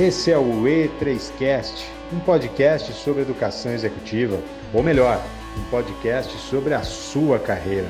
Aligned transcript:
Esse 0.00 0.30
é 0.30 0.38
o 0.38 0.62
E3Cast, 0.62 1.90
um 2.12 2.20
podcast 2.20 2.92
sobre 2.92 3.22
educação 3.22 3.72
executiva, 3.72 4.36
ou 4.72 4.80
melhor, 4.80 5.16
um 5.58 5.70
podcast 5.72 6.38
sobre 6.38 6.72
a 6.72 6.84
sua 6.84 7.40
carreira. 7.40 7.88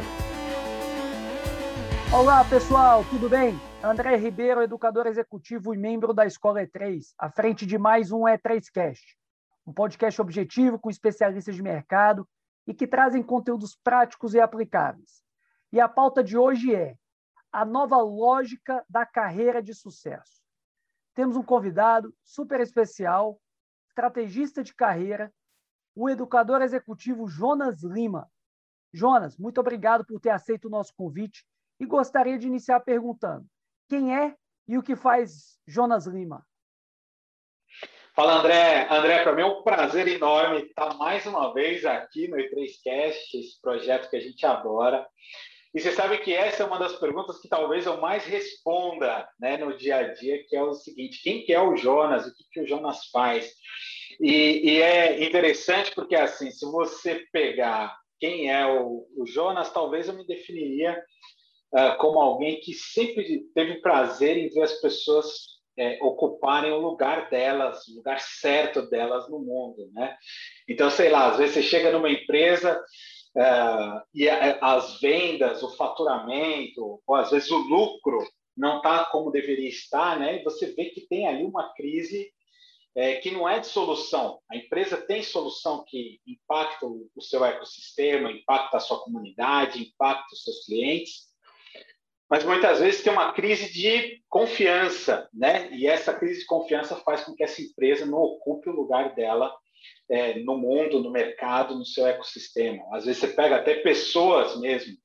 Olá, 2.11 2.43
pessoal, 2.47 3.05
tudo 3.11 3.29
bem? 3.29 3.61
André 3.85 4.17
Ribeiro, 4.17 4.63
educador 4.63 5.07
executivo 5.07 5.75
e 5.75 5.77
membro 5.77 6.15
da 6.15 6.25
Escola 6.25 6.63
E3, 6.63 7.03
à 7.19 7.31
frente 7.31 7.67
de 7.67 7.77
mais 7.77 8.11
um 8.11 8.21
E3Cast, 8.21 9.03
um 9.67 9.73
podcast 9.75 10.19
objetivo 10.19 10.79
com 10.79 10.89
especialistas 10.89 11.57
de 11.57 11.63
mercado 11.63 12.27
e 12.67 12.73
que 12.73 12.87
trazem 12.87 13.23
conteúdos 13.23 13.77
práticos 13.85 14.33
e 14.33 14.41
aplicáveis. 14.41 15.21
E 15.71 15.79
a 15.79 15.87
pauta 15.87 16.25
de 16.25 16.39
hoje 16.39 16.75
é 16.75 16.95
a 17.53 17.67
nova 17.67 17.99
lógica 17.99 18.83
da 18.89 19.05
carreira 19.05 19.63
de 19.63 19.75
sucesso 19.75 20.38
temos 21.19 21.35
um 21.35 21.43
convidado 21.43 22.15
super 22.23 22.61
especial, 22.61 23.41
estrategista 23.89 24.63
de 24.63 24.73
carreira, 24.73 25.35
o 25.93 26.09
educador 26.09 26.63
executivo 26.63 27.27
Jonas 27.27 27.83
Lima. 27.83 28.31
Jonas, 28.95 29.37
muito 29.37 29.59
obrigado 29.59 30.07
por 30.07 30.21
ter 30.21 30.31
aceito 30.31 30.67
o 30.67 30.71
nosso 30.71 30.95
convite 30.95 31.45
e 31.81 31.87
gostaria 31.87 32.39
de 32.39 32.47
iniciar 32.47 32.79
perguntando: 32.79 33.45
quem 33.89 34.17
é 34.17 34.37
e 34.69 34.79
o 34.79 34.83
que 34.83 34.95
faz 34.95 35.59
Jonas 35.67 36.07
Lima? 36.07 36.47
Fala, 38.15 38.35
André. 38.35 38.87
André, 38.89 39.25
para 39.25 39.35
mim 39.35 39.43
é 39.43 39.47
um 39.47 39.65
prazer 39.65 40.07
enorme 40.07 40.67
estar 40.67 40.95
mais 40.99 41.27
uma 41.27 41.53
vez 41.53 41.85
aqui 41.85 42.29
no 42.29 42.37
E3Cast, 42.37 43.35
esse 43.35 43.61
projeto 43.61 44.09
que 44.09 44.17
a 44.17 44.21
gente 44.21 44.47
adora. 44.47 45.05
E 45.75 45.81
você 45.81 45.93
sabe 45.93 46.19
que 46.19 46.33
essa 46.33 46.63
é 46.63 46.67
uma 46.67 46.79
das 46.79 46.97
perguntas 46.97 47.41
que 47.41 47.49
talvez 47.49 47.85
eu 47.85 48.01
mais 48.01 48.25
responda 48.25 49.29
né, 49.39 49.57
no 49.59 49.77
dia 49.77 49.97
a 49.97 50.03
dia, 50.15 50.43
que 50.49 50.57
é 50.57 50.63
o 50.63 50.73
seguinte: 50.73 51.23
quem 51.23 51.45
que 51.45 51.53
é 51.53 51.61
o 51.61 51.77
Jonas? 51.77 52.27
O 52.27 52.35
que, 52.35 52.45
que 52.51 52.61
o 52.61 52.67
Jonas 52.67 53.07
faz? 53.13 53.53
E, 54.21 54.71
e 54.71 54.83
é 54.83 55.25
interessante 55.25 55.95
porque, 55.95 56.17
assim, 56.17 56.51
se 56.51 56.65
você 56.67 57.27
pegar 57.33 57.97
quem 58.19 58.51
é 58.51 58.67
o, 58.67 59.07
o 59.17 59.27
Jonas, 59.27 59.73
talvez 59.73 60.09
eu 60.09 60.15
me 60.15 60.27
definiria 60.27 61.01
uh, 61.73 61.97
como 61.99 62.19
alguém 62.19 62.61
que 62.61 62.73
sempre 62.73 63.45
teve 63.55 63.81
prazer 63.81 64.37
em 64.37 64.49
ver 64.49 64.63
as 64.63 64.81
pessoas 64.81 65.59
é, 65.79 65.97
ocuparem 66.03 66.73
o 66.73 66.81
lugar 66.81 67.31
delas, 67.31 67.87
o 67.87 67.95
lugar 67.95 68.21
certo 68.21 68.83
delas 68.91 69.31
no 69.31 69.39
mundo, 69.39 69.89
né? 69.93 70.17
Então, 70.69 70.91
sei 70.91 71.09
lá, 71.09 71.31
às 71.31 71.39
vezes 71.39 71.55
você 71.55 71.63
chega 71.63 71.93
numa 71.93 72.11
empresa 72.11 72.83
é, 73.39 74.03
e 74.15 74.29
as 74.29 75.01
vendas, 75.01 75.63
o 75.63 75.77
faturamento, 75.77 77.01
ou 77.07 77.15
às 77.15 77.31
vezes 77.31 77.51
o 77.51 77.59
lucro 77.59 78.19
não 78.57 78.79
está 78.79 79.05
como 79.05 79.31
deveria 79.31 79.69
estar, 79.69 80.19
né? 80.19 80.41
E 80.41 80.45
você 80.45 80.73
vê 80.75 80.87
que 80.87 81.03
tem 81.03 81.29
ali 81.29 81.45
uma 81.45 81.73
crise 81.75 82.29
é, 82.97 83.15
que 83.15 83.31
não 83.31 83.49
é 83.49 83.61
de 83.61 83.69
solução. 83.69 84.41
A 84.51 84.57
empresa 84.57 84.97
tem 84.97 85.23
solução 85.23 85.85
que 85.87 86.21
impacta 86.27 86.85
o, 86.85 87.09
seu 87.21 87.45
ecossistema, 87.45 88.33
impacta 88.33 88.77
a 88.77 88.81
sua 88.81 88.99
comunidade, 89.05 89.81
impacta 89.81 90.27
os 90.33 90.43
seus 90.43 90.67
clientes, 90.67 91.28
mas 92.31 92.45
muitas 92.45 92.81
vezes 92.81 93.03
tem 93.03 93.13
uma 93.13 93.33
crise 93.33 93.73
de 93.73 94.23
confiança, 94.29 95.29
né? 95.33 95.71
E 95.73 95.87
essa 95.87 96.13
crise 96.13 96.41
de 96.41 96.47
confiança 96.47 96.95
faz 96.97 97.25
com 97.25 97.35
que 97.35 97.43
essa 97.43 97.63
empresa 97.63 98.05
não 98.05 98.19
ocupe 98.19 98.69
o 98.69 98.75
lugar 98.75 99.15
dela 99.15 99.55
é, 100.11 100.39
no 100.41 100.59
mundo, 100.59 101.01
no 101.01 101.11
mercado, 101.11 101.75
no 101.75 101.87
seu 101.87 102.07
ecossistema. 102.07 102.85
Às 102.93 103.07
vezes 103.07 103.21
você 103.21 103.29
pega 103.29 103.57
até 103.57 103.77
pessoas 103.77 104.61
mesmo 104.61 104.97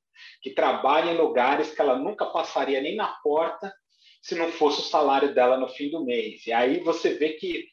que 0.42 0.50
trabalham 0.50 1.14
em 1.14 1.16
lugares 1.16 1.74
que 1.74 1.80
ela 1.80 1.96
nunca 1.96 2.26
passaria 2.26 2.80
nem 2.80 2.96
na 2.96 3.08
porta 3.22 3.72
se 4.22 4.34
não 4.34 4.50
fosse 4.52 4.80
o 4.80 4.84
salário 4.84 5.34
dela 5.34 5.58
no 5.58 5.68
fim 5.68 5.90
do 5.90 6.04
mês. 6.04 6.46
E 6.46 6.52
aí 6.52 6.80
você 6.80 7.14
vê 7.14 7.30
que 7.30 7.66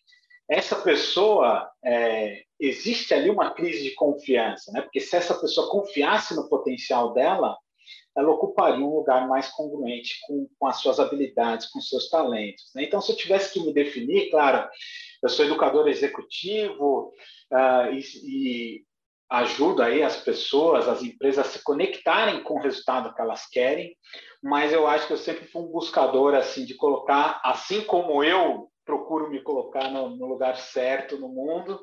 essa 0.50 0.76
pessoa 0.78 1.70
é, 1.84 2.44
existe 2.60 3.14
ali 3.14 3.30
uma 3.30 3.54
crise 3.54 3.84
de 3.84 3.92
confiança, 3.96 4.72
né? 4.72 4.82
Porque 4.82 5.00
se 5.00 5.16
essa 5.16 5.34
pessoa 5.34 5.70
confiasse 5.70 6.36
no 6.36 6.50
potencial 6.50 7.14
dela, 7.14 7.58
ela 8.16 8.30
ocuparia 8.30 8.86
um 8.86 8.96
lugar 8.96 9.28
mais 9.28 9.50
congruente 9.50 10.20
com, 10.28 10.48
com 10.60 10.68
as 10.68 10.78
suas 10.78 11.00
habilidades, 11.00 11.70
com 11.70 11.80
seus 11.80 12.10
talentos. 12.10 12.72
Né? 12.76 12.84
Então, 12.84 13.02
se 13.02 13.12
eu 13.12 13.16
tivesse 13.16 13.54
que 13.54 13.66
me 13.66 13.74
definir, 13.74 14.30
claro, 14.30 14.68
eu 15.24 15.30
sou 15.30 15.46
educador 15.46 15.88
executivo 15.88 17.14
uh, 17.52 17.94
e, 17.94 18.02
e 18.24 18.86
aí 19.82 20.04
as 20.04 20.18
pessoas, 20.18 20.88
as 20.88 21.02
empresas 21.02 21.48
a 21.48 21.50
se 21.50 21.64
conectarem 21.64 22.44
com 22.44 22.56
o 22.56 22.62
resultado 22.62 23.14
que 23.14 23.22
elas 23.22 23.48
querem, 23.48 23.96
mas 24.44 24.74
eu 24.74 24.88
acho 24.88 25.08
que 25.08 25.14
eu 25.14 25.18
sempre 25.18 25.46
fui 25.46 25.62
um 25.62 25.72
buscador 25.72 26.34
assim 26.34 26.66
de 26.66 26.74
colocar, 26.74 27.40
assim 27.44 27.82
como 27.82 28.24
eu 28.24 28.70
procuro 28.84 29.30
me 29.30 29.42
colocar 29.42 29.90
no, 29.90 30.10
no 30.10 30.26
lugar 30.26 30.58
certo 30.58 31.18
no 31.18 31.30
mundo, 31.30 31.80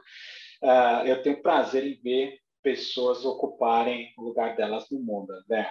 uh, 0.62 1.06
eu 1.06 1.22
tenho 1.22 1.41
prazer 1.41 1.87
em 1.87 1.99
ver 2.03 2.39
pessoas 2.62 3.25
ocuparem 3.25 4.12
o 4.19 4.22
lugar 4.22 4.56
delas 4.56 4.87
no 4.91 5.00
mundo, 5.00 5.33
né? 5.49 5.71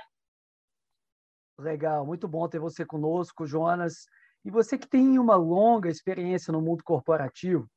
Legal, 1.60 2.06
muito 2.06 2.28
bom 2.28 2.48
ter 2.48 2.60
você 2.60 2.86
conosco, 2.86 3.48
Jonas. 3.48 4.06
E 4.46 4.52
você 4.52 4.78
que 4.78 4.88
tem 4.88 5.18
uma 5.18 5.36
longa 5.36 5.90
experiência 5.90 6.52
no 6.52 6.62
mundo 6.62 6.84
corporativo, 6.84 7.68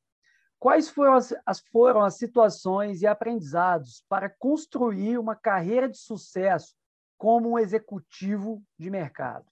quais 0.59 0.87
foram 0.89 1.13
as, 1.13 1.33
as, 1.45 1.59
foram 1.71 2.01
as 2.01 2.15
situações 2.15 3.01
e 3.01 3.07
aprendizados 3.07 4.03
para 4.07 4.29
construir 4.29 5.17
uma 5.17 5.35
carreira 5.35 5.89
de 5.89 5.97
sucesso 5.97 6.75
como 7.17 7.51
um 7.51 7.59
executivo 7.59 8.61
de 8.77 8.89
mercado? 8.89 9.45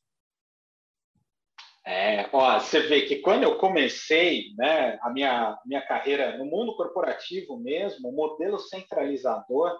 É, 1.85 2.29
ó, 2.31 2.59
você 2.59 2.81
vê 2.81 3.01
que 3.01 3.15
quando 3.15 3.43
eu 3.43 3.57
comecei 3.57 4.53
né, 4.55 4.99
a 5.01 5.09
minha, 5.09 5.57
minha 5.65 5.81
carreira 5.81 6.37
no 6.37 6.45
mundo 6.45 6.75
corporativo 6.75 7.57
mesmo, 7.57 8.09
o 8.09 8.15
modelo 8.15 8.59
centralizador 8.59 9.75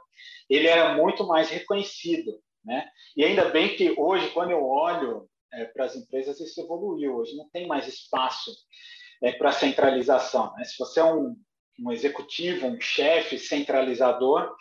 ele 0.50 0.68
era 0.68 0.96
muito 0.96 1.28
mais 1.28 1.52
reconhecido. 1.52 2.42
Né? 2.64 2.88
E 3.16 3.24
ainda 3.24 3.46
bem 3.50 3.76
que 3.76 3.94
hoje, 3.98 4.30
quando 4.32 4.52
eu 4.52 4.64
olho 4.64 5.30
é, 5.54 5.66
para 5.66 5.86
as 5.86 5.96
empresas, 5.96 6.40
isso 6.40 6.62
evoluiu. 6.62 7.16
Hoje 7.16 7.36
não 7.36 7.50
tem 7.50 7.68
mais 7.68 7.88
espaço 7.88 8.52
é, 9.24 9.32
para 9.32 9.52
centralização. 9.52 10.54
Né? 10.56 10.64
Se 10.64 10.78
você 10.78 11.00
é 11.00 11.06
um, 11.06 11.36
um 11.80 11.92
executivo, 11.92 12.68
um 12.68 12.80
chefe 12.80 13.38
centralizador, 13.38 14.56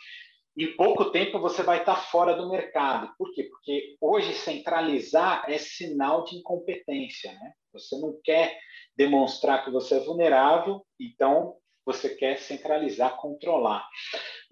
em 0.57 0.75
pouco 0.75 1.11
tempo 1.11 1.39
você 1.39 1.63
vai 1.63 1.79
estar 1.79 1.97
fora 1.97 2.35
do 2.35 2.51
mercado. 2.51 3.15
Por 3.17 3.33
quê? 3.33 3.45
Porque 3.45 3.97
hoje 4.01 4.33
centralizar 4.35 5.45
é 5.49 5.57
sinal 5.57 6.25
de 6.25 6.37
incompetência. 6.37 7.33
Né? 7.33 7.53
Você 7.73 7.97
não 7.99 8.19
quer 8.25 8.59
demonstrar 8.97 9.65
que 9.65 9.71
você 9.71 9.97
é 9.97 10.01
vulnerável, 10.01 10.85
então 10.99 11.57
você 11.87 12.15
quer 12.15 12.39
centralizar, 12.39 13.17
controlar. 13.17 13.89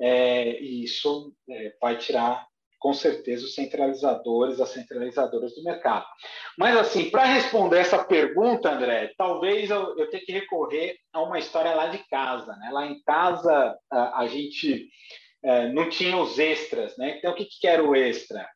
É, 0.01 0.61
e 0.61 0.85
isso 0.85 1.35
é, 1.51 1.77
vai 1.81 1.99
tirar 1.99 2.47
com 2.87 2.95
certeza, 2.95 3.45
os 3.45 3.53
centralizadores, 3.57 4.61
as 4.61 4.69
centralizadoras 4.69 5.53
do 5.57 5.65
mercado. 5.65 6.07
Mas, 6.57 6.77
assim, 6.77 7.11
para 7.11 7.25
responder 7.25 7.81
essa 7.81 8.05
pergunta, 8.05 8.71
André, 8.71 9.13
talvez 9.19 9.71
eu, 9.71 9.99
eu 9.99 10.09
tenha 10.09 10.25
que 10.25 10.31
recorrer 10.31 10.97
a 11.13 11.21
uma 11.21 11.37
história 11.37 11.75
lá 11.75 11.89
de 11.89 11.99
casa. 12.09 12.55
Né? 12.55 12.71
Lá 12.71 12.87
em 12.87 13.03
casa, 13.03 13.77
a, 13.91 14.21
a 14.21 14.29
gente 14.29 14.89
é, 15.43 15.69
não 15.73 15.89
tinha 15.89 16.17
os 16.17 16.39
extras. 16.39 16.97
Né? 16.97 17.19
Então, 17.19 17.33
o 17.33 17.35
que, 17.35 17.47
que 17.47 17.67
era 17.67 17.83
o 17.83 17.93
extra? 17.97 18.49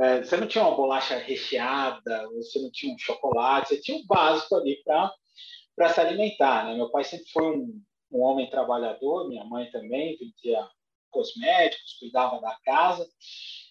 É, 0.00 0.24
você 0.24 0.36
não 0.36 0.48
tinha 0.48 0.64
uma 0.64 0.76
bolacha 0.76 1.16
recheada, 1.18 2.28
você 2.34 2.58
não 2.58 2.72
tinha 2.72 2.92
um 2.92 2.98
chocolate, 2.98 3.68
você 3.68 3.80
tinha 3.80 3.98
o 3.98 4.00
um 4.00 4.06
básico 4.08 4.56
ali 4.56 4.82
para 4.82 5.88
se 5.90 6.00
alimentar. 6.00 6.66
Né? 6.66 6.74
Meu 6.74 6.90
pai 6.90 7.04
sempre 7.04 7.26
foi 7.32 7.56
um, 7.56 7.80
um 8.10 8.20
homem 8.20 8.50
trabalhador, 8.50 9.28
minha 9.28 9.44
mãe 9.44 9.70
também 9.70 10.18
vendia 10.18 10.68
cosméticos, 11.08 11.98
cuidava 12.00 12.40
da 12.40 12.56
casa. 12.64 13.08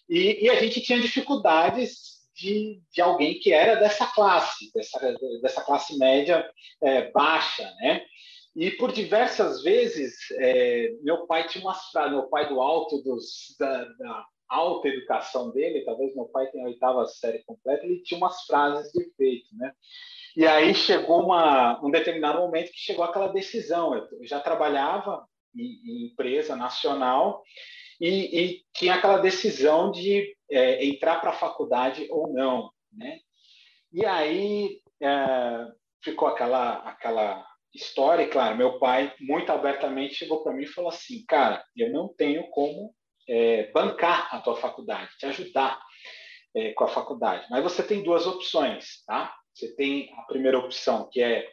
E, 0.08 0.44
e 0.44 0.50
a 0.50 0.60
gente 0.60 0.80
tinha 0.80 1.00
dificuldades 1.00 2.16
de, 2.34 2.80
de, 2.92 3.00
alguém 3.00 3.38
que 3.38 3.52
era 3.52 3.76
dessa 3.76 4.06
classe, 4.06 4.70
dessa, 4.74 5.16
dessa 5.40 5.62
classe 5.62 5.98
média 5.98 6.48
é, 6.82 7.10
baixa, 7.10 7.64
né? 7.80 8.04
E 8.54 8.70
por 8.70 8.92
diversas 8.92 9.62
vezes, 9.62 10.16
é, 10.38 10.90
meu 11.02 11.26
pai 11.26 11.46
tinha 11.46 11.64
umas 11.64 11.90
frases, 11.90 12.12
meu 12.12 12.28
pai 12.28 12.48
do 12.48 12.60
alto 12.60 13.02
dos, 13.02 13.54
da, 13.58 13.84
da, 13.84 14.26
alta 14.48 14.88
educação 14.88 15.50
dele, 15.50 15.84
talvez 15.84 16.14
meu 16.14 16.26
pai 16.26 16.46
tenha 16.46 16.64
a 16.64 16.68
oitava 16.68 17.04
série 17.06 17.42
completa, 17.44 17.84
ele 17.84 18.02
tinha 18.02 18.16
umas 18.16 18.42
frases 18.42 18.92
de 18.92 19.02
efeito, 19.02 19.48
né? 19.56 19.72
E 20.36 20.46
aí 20.46 20.74
chegou 20.74 21.24
uma, 21.24 21.82
um 21.84 21.90
determinado 21.90 22.38
momento 22.38 22.70
que 22.70 22.78
chegou 22.78 23.04
aquela 23.04 23.28
decisão. 23.28 23.94
Eu 23.94 24.08
já 24.22 24.38
trabalhava 24.38 25.26
em, 25.54 25.80
em 25.84 26.06
empresa 26.06 26.54
nacional 26.54 27.42
e, 28.00 28.40
e 28.40 28.64
tinha 28.74 28.94
aquela 28.94 29.18
decisão 29.18 29.90
de 29.90 30.34
é, 30.50 30.84
entrar 30.84 31.20
para 31.20 31.30
a 31.30 31.38
faculdade 31.38 32.06
ou 32.10 32.32
não, 32.32 32.70
né? 32.92 33.18
E 33.92 34.04
aí 34.04 34.80
é, 35.00 35.66
ficou 36.02 36.28
aquela 36.28 36.78
aquela 36.78 37.46
história, 37.74 38.22
e 38.22 38.28
claro, 38.28 38.56
meu 38.56 38.78
pai 38.78 39.12
muito 39.20 39.52
abertamente 39.52 40.14
chegou 40.14 40.42
para 40.42 40.52
mim 40.52 40.62
e 40.62 40.68
falou 40.68 40.90
assim, 40.90 41.24
cara, 41.26 41.62
eu 41.76 41.92
não 41.92 42.08
tenho 42.08 42.48
como 42.50 42.94
é, 43.28 43.70
bancar 43.72 44.34
a 44.34 44.40
tua 44.40 44.56
faculdade, 44.56 45.10
te 45.18 45.26
ajudar 45.26 45.78
é, 46.54 46.72
com 46.72 46.84
a 46.84 46.88
faculdade, 46.88 47.46
mas 47.50 47.62
você 47.62 47.82
tem 47.82 48.02
duas 48.02 48.26
opções, 48.26 49.04
tá? 49.06 49.34
Você 49.54 49.74
tem 49.74 50.12
a 50.16 50.22
primeira 50.22 50.58
opção 50.58 51.08
que 51.10 51.22
é 51.22 51.48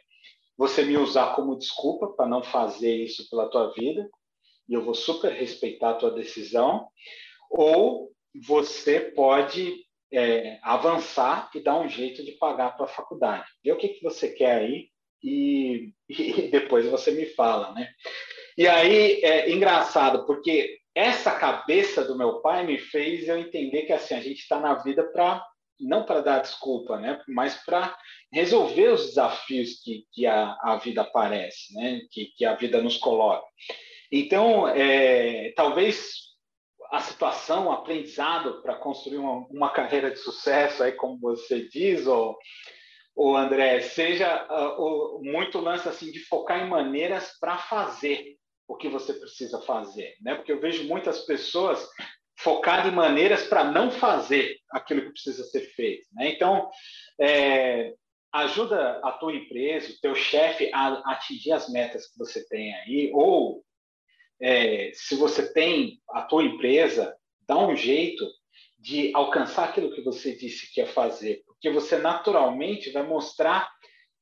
você 0.56 0.84
me 0.84 0.96
usar 0.96 1.34
como 1.34 1.58
desculpa 1.58 2.08
para 2.08 2.26
não 2.26 2.42
fazer 2.42 2.94
isso 2.94 3.28
pela 3.28 3.50
tua 3.50 3.72
vida, 3.72 4.08
e 4.68 4.74
eu 4.74 4.82
vou 4.82 4.94
super 4.94 5.32
respeitar 5.32 5.90
a 5.90 5.94
tua 5.94 6.10
decisão, 6.10 6.88
ou 7.50 8.10
você 8.46 9.00
pode 9.00 9.84
é, 10.12 10.58
avançar 10.62 11.50
e 11.54 11.60
dar 11.60 11.80
um 11.80 11.88
jeito 11.88 12.24
de 12.24 12.32
pagar 12.32 12.66
a 12.66 12.72
tua 12.72 12.86
faculdade. 12.86 13.46
Vê 13.64 13.72
o 13.72 13.76
que, 13.76 13.88
que 13.88 14.02
você 14.02 14.30
quer 14.30 14.58
aí 14.58 14.88
e, 15.22 15.92
e 16.08 16.48
depois 16.48 16.86
você 16.86 17.10
me 17.10 17.26
fala, 17.26 17.72
né? 17.72 17.88
E 18.56 18.68
aí 18.68 19.20
é 19.22 19.50
engraçado, 19.50 20.24
porque 20.26 20.78
essa 20.94 21.32
cabeça 21.32 22.04
do 22.04 22.16
meu 22.16 22.40
pai 22.40 22.64
me 22.64 22.78
fez 22.78 23.28
eu 23.28 23.38
entender 23.38 23.82
que 23.82 23.92
assim 23.92 24.14
a 24.14 24.20
gente 24.20 24.38
está 24.38 24.60
na 24.60 24.74
vida 24.74 25.02
para 25.12 25.44
não 25.80 26.04
para 26.04 26.20
dar 26.20 26.38
desculpa, 26.40 26.98
né? 26.98 27.20
Mas 27.26 27.56
para 27.64 27.96
resolver 28.32 28.88
os 28.90 29.06
desafios 29.06 29.80
que, 29.82 30.04
que 30.12 30.24
a, 30.24 30.56
a 30.62 30.76
vida 30.76 31.02
aparece, 31.02 31.74
né? 31.74 32.00
Que, 32.12 32.26
que 32.36 32.44
a 32.44 32.54
vida 32.54 32.80
nos 32.80 32.96
coloca. 32.96 33.44
Então, 34.10 34.68
é, 34.68 35.52
talvez 35.56 36.24
a 36.90 37.00
situação, 37.00 37.66
o 37.66 37.72
aprendizado 37.72 38.62
para 38.62 38.76
construir 38.76 39.18
uma, 39.18 39.46
uma, 39.48 39.70
carreira 39.70 40.10
de 40.10 40.18
sucesso, 40.18 40.82
aí 40.82 40.92
como 40.92 41.18
você 41.18 41.68
diz, 41.68 42.06
ou, 42.06 42.36
ou 43.16 43.36
André, 43.36 43.80
seja 43.80 44.46
uh, 44.48 44.80
o, 44.80 45.20
muito 45.24 45.58
lance 45.58 45.88
assim 45.88 46.12
de 46.12 46.20
focar 46.20 46.64
em 46.64 46.68
maneiras 46.68 47.36
para 47.40 47.58
fazer 47.58 48.36
o 48.68 48.76
que 48.76 48.88
você 48.88 49.12
precisa 49.12 49.60
fazer, 49.62 50.14
né? 50.20 50.34
Porque 50.36 50.52
eu 50.52 50.60
vejo 50.60 50.84
muitas 50.84 51.20
pessoas 51.26 51.86
focadas 52.38 52.92
em 52.92 52.94
maneiras 52.94 53.46
para 53.46 53.64
não 53.64 53.90
fazer 53.90 54.56
aquilo 54.70 55.02
que 55.02 55.12
precisa 55.12 55.44
ser 55.44 55.62
feito, 55.74 56.06
né? 56.12 56.30
Então, 56.30 56.70
é, 57.20 57.92
ajuda 58.32 59.00
a 59.02 59.12
tua 59.12 59.34
empresa, 59.34 59.92
o 59.92 60.00
teu 60.00 60.14
chefe 60.14 60.70
a 60.72 61.12
atingir 61.12 61.52
as 61.52 61.68
metas 61.68 62.06
que 62.06 62.18
você 62.18 62.46
tem 62.48 62.74
aí, 62.74 63.10
ou 63.12 63.63
é, 64.44 64.90
se 64.92 65.16
você 65.16 65.50
tem 65.54 66.02
a 66.10 66.20
tua 66.20 66.44
empresa, 66.44 67.16
dá 67.48 67.56
um 67.56 67.74
jeito 67.74 68.22
de 68.78 69.10
alcançar 69.14 69.70
aquilo 69.70 69.94
que 69.94 70.02
você 70.02 70.36
disse 70.36 70.70
que 70.70 70.82
ia 70.82 70.86
fazer, 70.86 71.42
porque 71.46 71.70
você 71.70 71.96
naturalmente 71.96 72.90
vai 72.90 73.02
mostrar 73.02 73.66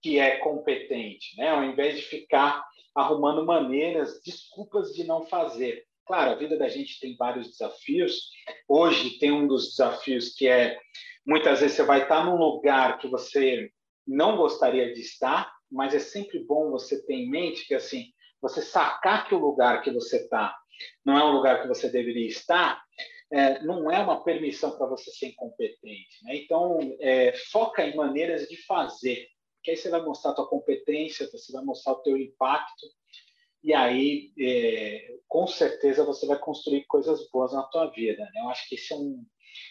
que 0.01 0.21
é 0.21 0.37
competente, 0.37 1.37
né? 1.37 1.49
Ao 1.51 1.65
invés 1.65 1.97
de 1.97 2.03
ficar 2.03 2.65
arrumando 2.95 3.45
maneiras, 3.45 4.21
desculpas 4.25 4.93
de 4.93 5.03
não 5.03 5.27
fazer. 5.27 5.85
Claro, 6.07 6.31
a 6.31 6.35
vida 6.37 6.57
da 6.57 6.69
gente 6.69 7.01
tem 7.01 7.17
vários 7.17 7.49
desafios. 7.49 8.31
Hoje 8.69 9.19
tem 9.19 9.33
um 9.33 9.49
dos 9.49 9.71
desafios 9.71 10.33
que 10.35 10.47
é 10.47 10.79
muitas 11.27 11.59
vezes 11.59 11.77
você 11.77 11.83
vai 11.83 12.03
estar 12.03 12.25
num 12.25 12.37
lugar 12.37 12.99
que 12.99 13.09
você 13.09 13.73
não 14.07 14.37
gostaria 14.37 14.93
de 14.93 15.01
estar, 15.01 15.53
mas 15.69 15.93
é 15.95 15.99
sempre 15.99 16.45
bom 16.45 16.71
você 16.71 17.05
ter 17.05 17.15
em 17.15 17.29
mente 17.29 17.67
que 17.67 17.75
assim 17.75 18.13
você 18.43 18.61
sacar 18.61 19.27
que 19.27 19.35
o 19.35 19.39
lugar 19.39 19.81
que 19.83 19.91
você 19.91 20.17
está 20.17 20.55
não 21.06 21.17
é 21.17 21.25
um 21.25 21.33
lugar 21.33 21.62
que 21.62 21.69
você 21.69 21.89
deveria 21.89 22.27
estar, 22.27 22.83
é, 23.33 23.62
não 23.62 23.91
é 23.91 23.99
uma 24.00 24.23
permissão 24.23 24.77
para 24.77 24.87
você 24.87 25.11
ser 25.12 25.29
incompetente. 25.29 26.25
Né? 26.25 26.37
Então, 26.37 26.79
é, 27.00 27.33
foca 27.50 27.87
em 27.87 27.94
maneiras 27.94 28.49
de 28.49 28.56
fazer, 28.67 29.29
que 29.62 29.71
aí 29.71 29.77
você 29.77 29.89
vai 29.89 30.03
mostrar 30.03 30.33
a 30.33 30.35
tua 30.35 30.49
competência, 30.49 31.31
você 31.31 31.53
vai 31.53 31.65
mostrar 31.65 31.93
o 31.93 32.03
teu 32.03 32.17
impacto, 32.17 32.87
e 33.62 33.73
aí, 33.73 34.33
é, 34.41 35.15
com 35.29 35.47
certeza, 35.47 36.05
você 36.05 36.27
vai 36.27 36.37
construir 36.37 36.85
coisas 36.87 37.31
boas 37.31 37.53
na 37.53 37.62
tua 37.62 37.87
vida. 37.91 38.23
Né? 38.23 38.41
Eu 38.41 38.49
acho 38.49 38.69
que 38.69 38.75
esse 38.75 38.93
é 38.93 38.97
um, 38.97 39.25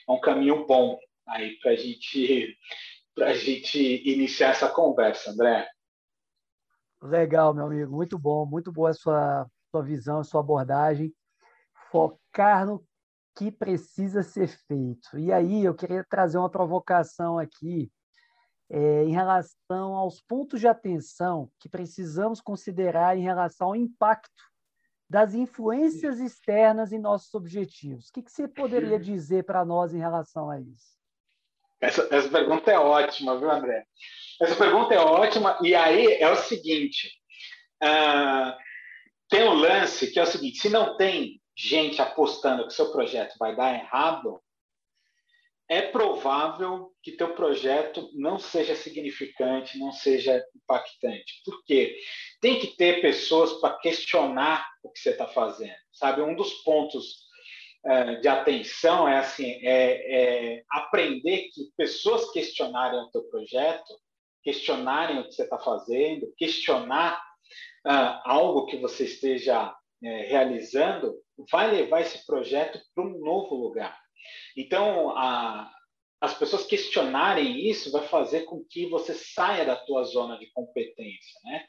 é 0.07 0.11
um 0.11 0.19
caminho 0.19 0.65
bom 0.65 0.97
aí 1.27 1.57
para 1.59 1.75
gente, 1.75 2.57
a 3.19 3.33
gente 3.33 4.01
iniciar 4.09 4.51
essa 4.51 4.69
conversa, 4.69 5.31
André. 5.31 5.67
Legal, 7.01 7.53
meu 7.53 7.65
amigo, 7.65 7.91
muito 7.91 8.17
bom, 8.19 8.45
muito 8.45 8.71
boa 8.71 8.91
a 8.91 8.93
sua, 8.93 9.47
sua 9.71 9.81
visão, 9.81 10.19
a 10.19 10.23
sua 10.23 10.41
abordagem. 10.41 11.13
Focar 11.89 12.65
no 12.65 12.85
que 13.35 13.51
precisa 13.51 14.21
ser 14.21 14.47
feito. 14.47 15.17
E 15.17 15.31
aí, 15.31 15.65
eu 15.65 15.73
queria 15.73 16.05
trazer 16.07 16.37
uma 16.37 16.49
provocação 16.49 17.39
aqui 17.39 17.91
é, 18.69 19.03
em 19.03 19.11
relação 19.11 19.95
aos 19.95 20.21
pontos 20.21 20.59
de 20.59 20.67
atenção 20.67 21.51
que 21.59 21.67
precisamos 21.67 22.39
considerar 22.39 23.17
em 23.17 23.21
relação 23.21 23.69
ao 23.69 23.75
impacto 23.75 24.43
das 25.09 25.33
influências 25.33 26.19
externas 26.19 26.93
em 26.93 26.99
nossos 26.99 27.33
objetivos. 27.33 28.07
O 28.07 28.13
que, 28.13 28.21
que 28.21 28.31
você 28.31 28.47
poderia 28.47 28.97
dizer 28.99 29.43
para 29.43 29.65
nós 29.65 29.93
em 29.93 29.99
relação 29.99 30.49
a 30.49 30.59
isso? 30.59 31.00
Essa, 31.81 32.07
essa 32.11 32.29
pergunta 32.29 32.71
é 32.71 32.77
ótima, 32.77 33.37
viu, 33.39 33.49
André? 33.49 33.83
Essa 34.39 34.55
pergunta 34.55 34.93
é 34.93 34.99
ótima. 34.99 35.57
E 35.63 35.73
aí 35.73 36.13
é 36.13 36.29
o 36.29 36.35
seguinte: 36.35 37.11
uh, 37.83 38.55
tem 39.27 39.43
um 39.43 39.53
lance 39.53 40.11
que 40.11 40.19
é 40.19 40.23
o 40.23 40.27
seguinte: 40.27 40.59
se 40.59 40.69
não 40.69 40.95
tem 40.95 41.41
gente 41.55 42.01
apostando 42.01 42.67
que 42.67 42.73
seu 42.73 42.91
projeto 42.91 43.35
vai 43.39 43.55
dar 43.55 43.73
errado, 43.73 44.39
é 45.67 45.81
provável 45.81 46.91
que 47.01 47.13
teu 47.13 47.33
projeto 47.33 48.09
não 48.13 48.37
seja 48.37 48.75
significante, 48.75 49.79
não 49.79 49.91
seja 49.91 50.43
impactante. 50.55 51.41
Por 51.45 51.63
quê? 51.63 51.97
Tem 52.41 52.59
que 52.59 52.75
ter 52.75 53.01
pessoas 53.01 53.53
para 53.53 53.77
questionar 53.77 54.67
o 54.83 54.91
que 54.91 54.99
você 54.99 55.11
está 55.11 55.27
fazendo. 55.27 55.73
Sabe, 55.93 56.21
um 56.21 56.35
dos 56.35 56.51
pontos 56.63 57.30
de 58.21 58.27
atenção 58.27 59.07
é 59.07 59.17
assim, 59.17 59.59
é, 59.63 60.55
é 60.55 60.63
aprender 60.69 61.49
que 61.53 61.71
pessoas 61.75 62.31
questionarem 62.31 62.99
o 62.99 63.09
teu 63.09 63.23
projeto 63.23 63.93
questionarem 64.43 65.19
o 65.19 65.27
que 65.27 65.33
você 65.33 65.43
está 65.43 65.57
fazendo, 65.57 66.33
questionar 66.37 67.21
algo 68.23 68.65
que 68.65 68.77
você 68.77 69.05
esteja 69.05 69.69
uh, 69.69 69.75
realizando, 70.01 71.15
vai 71.51 71.71
levar 71.71 72.01
esse 72.01 72.25
projeto 72.25 72.79
para 72.93 73.03
um 73.03 73.19
novo 73.19 73.55
lugar. 73.55 73.97
Então, 74.55 75.17
a, 75.17 75.71
as 76.19 76.33
pessoas 76.37 76.65
questionarem 76.65 77.67
isso 77.67 77.91
vai 77.91 78.07
fazer 78.07 78.41
com 78.41 78.63
que 78.69 78.87
você 78.87 79.13
saia 79.13 79.65
da 79.65 79.75
tua 79.75 80.03
zona 80.03 80.37
de 80.37 80.51
competência, 80.51 81.39
né? 81.43 81.65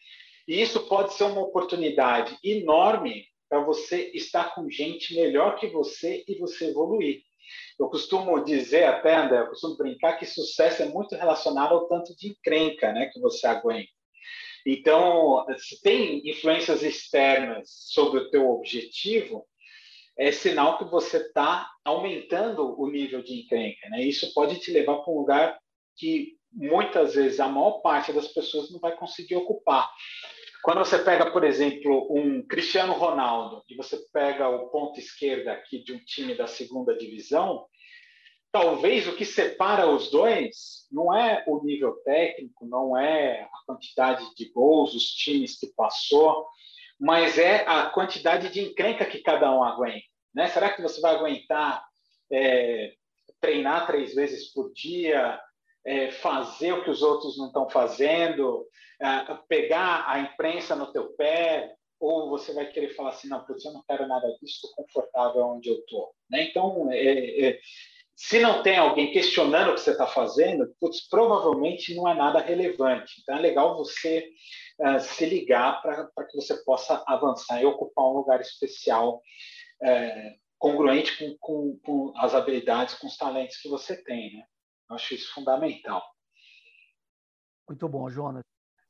E 0.46 0.60
isso 0.60 0.88
pode 0.88 1.14
ser 1.14 1.24
uma 1.24 1.40
oportunidade 1.40 2.36
enorme 2.44 3.24
para 3.52 3.60
você 3.60 4.10
estar 4.14 4.54
com 4.54 4.70
gente 4.70 5.14
melhor 5.14 5.56
que 5.56 5.66
você 5.66 6.24
e 6.26 6.38
você 6.38 6.70
evoluir. 6.70 7.20
Eu 7.78 7.90
costumo 7.90 8.42
dizer 8.42 8.84
até, 8.84 9.14
André, 9.14 9.40
eu 9.40 9.48
costumo 9.48 9.76
brincar 9.76 10.14
que 10.14 10.24
sucesso 10.24 10.82
é 10.82 10.86
muito 10.86 11.14
relacionado 11.14 11.74
ao 11.74 11.86
tanto 11.86 12.16
de 12.16 12.28
encrenca 12.28 12.90
né, 12.94 13.10
que 13.12 13.20
você 13.20 13.46
aguenta. 13.46 13.90
Então, 14.66 15.44
se 15.58 15.82
tem 15.82 16.26
influências 16.26 16.82
externas 16.82 17.68
sobre 17.90 18.20
o 18.20 18.30
teu 18.30 18.48
objetivo, 18.48 19.44
é 20.16 20.32
sinal 20.32 20.78
que 20.78 20.84
você 20.84 21.18
está 21.18 21.68
aumentando 21.84 22.80
o 22.80 22.88
nível 22.88 23.22
de 23.22 23.38
encrenca. 23.38 23.86
Né? 23.90 24.00
Isso 24.00 24.32
pode 24.32 24.60
te 24.60 24.70
levar 24.70 24.96
para 24.96 25.12
um 25.12 25.18
lugar 25.18 25.58
que 25.98 26.38
muitas 26.50 27.16
vezes 27.16 27.38
a 27.38 27.48
maior 27.48 27.82
parte 27.82 28.14
das 28.14 28.28
pessoas 28.28 28.70
não 28.70 28.80
vai 28.80 28.96
conseguir 28.96 29.36
ocupar. 29.36 29.90
Quando 30.62 30.78
você 30.78 30.98
pega, 30.98 31.30
por 31.30 31.42
exemplo, 31.42 32.06
um 32.10 32.46
Cristiano 32.46 32.92
Ronaldo 32.92 33.64
e 33.68 33.74
você 33.76 33.98
pega 34.12 34.48
o 34.48 34.68
ponto 34.68 34.98
esquerda 35.00 35.52
aqui 35.52 35.82
de 35.82 35.92
um 35.92 35.98
time 36.04 36.36
da 36.36 36.46
segunda 36.46 36.96
divisão, 36.96 37.66
talvez 38.52 39.08
o 39.08 39.16
que 39.16 39.24
separa 39.24 39.88
os 39.88 40.08
dois 40.08 40.86
não 40.92 41.12
é 41.12 41.42
o 41.48 41.64
nível 41.64 41.94
técnico, 42.04 42.64
não 42.64 42.96
é 42.96 43.42
a 43.42 43.66
quantidade 43.66 44.24
de 44.36 44.50
gols, 44.52 44.94
os 44.94 45.06
times 45.06 45.58
que 45.58 45.66
passou, 45.74 46.46
mas 47.00 47.38
é 47.38 47.64
a 47.66 47.86
quantidade 47.86 48.48
de 48.50 48.60
encrenca 48.60 49.04
que 49.04 49.18
cada 49.18 49.50
um 49.50 49.64
aguenta. 49.64 50.06
Né? 50.32 50.46
Será 50.46 50.70
que 50.70 50.80
você 50.80 51.00
vai 51.00 51.16
aguentar 51.16 51.84
é, 52.30 52.94
treinar 53.40 53.86
três 53.88 54.14
vezes 54.14 54.52
por 54.52 54.72
dia, 54.72 55.40
é, 55.84 56.10
fazer 56.10 56.72
o 56.72 56.84
que 56.84 56.90
os 56.90 57.02
outros 57.02 57.36
não 57.38 57.46
estão 57.46 57.68
fazendo, 57.68 58.66
é, 59.00 59.34
pegar 59.48 60.04
a 60.08 60.20
imprensa 60.20 60.76
no 60.76 60.92
teu 60.92 61.12
pé, 61.14 61.74
ou 61.98 62.30
você 62.30 62.52
vai 62.52 62.66
querer 62.66 62.94
falar 62.94 63.10
assim, 63.10 63.28
não, 63.28 63.44
putz, 63.44 63.64
eu 63.64 63.72
não 63.72 63.84
quero 63.88 64.08
nada 64.08 64.26
disso, 64.40 64.66
estou 64.66 64.74
confortável 64.74 65.42
onde 65.46 65.68
eu 65.68 65.76
estou. 65.76 66.12
Né? 66.28 66.48
Então, 66.50 66.90
é, 66.90 67.48
é, 67.48 67.60
se 68.16 68.40
não 68.40 68.62
tem 68.62 68.76
alguém 68.76 69.12
questionando 69.12 69.70
o 69.70 69.74
que 69.74 69.80
você 69.80 69.92
está 69.92 70.06
fazendo, 70.06 70.72
putz, 70.80 71.08
provavelmente 71.08 71.94
não 71.94 72.08
é 72.08 72.14
nada 72.14 72.40
relevante. 72.40 73.20
Então, 73.20 73.36
é 73.36 73.40
legal 73.40 73.76
você 73.76 74.28
uh, 74.80 75.00
se 75.00 75.24
ligar 75.26 75.80
para 75.80 76.06
que 76.28 76.36
você 76.36 76.54
possa 76.64 77.02
avançar 77.06 77.62
e 77.62 77.66
ocupar 77.66 78.04
um 78.04 78.14
lugar 78.18 78.40
especial 78.40 79.16
uh, 79.82 80.42
congruente 80.58 81.18
com, 81.18 81.36
com, 81.40 81.80
com, 81.84 82.12
as 82.16 82.34
habilidades, 82.34 82.94
com 82.94 83.06
os 83.06 83.16
talentos 83.16 83.56
que 83.56 83.68
você 83.68 84.00
tem. 84.02 84.36
Né? 84.36 84.44
Eu 84.88 84.96
acho 84.96 85.14
isso 85.14 85.32
fundamental. 85.32 86.02
Muito 87.68 87.88
bom, 87.88 88.08
Jonas. 88.10 88.42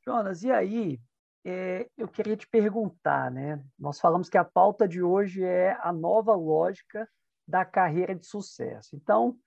Jonas, 0.05 0.43
e 0.43 0.51
aí, 0.51 1.01
é, 1.45 1.89
eu 1.97 2.09
queria 2.09 2.37
te 2.37 2.49
perguntar, 2.49 3.31
né? 3.31 3.65
Nós 3.79 4.01
falamos 4.01 4.29
que 4.29 4.39
a 4.39 4.45
pauta 4.45 4.89
de 4.89 5.03
hoje 5.03 5.45
é 5.45 5.77
a 5.81 5.93
nova 5.93 6.35
lógica 6.35 7.09
da 7.47 7.65
carreira 7.65 8.15
de 8.15 8.27
sucesso. 8.27 8.97
Então, 8.97 9.39